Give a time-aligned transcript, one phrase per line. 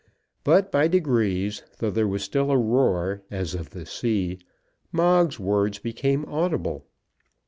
[0.43, 4.39] But by degrees, though there was still a roar, as of the sea,
[4.91, 6.87] Moggs's words became audible.